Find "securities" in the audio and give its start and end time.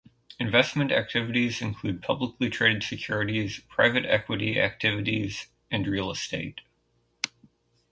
2.81-3.59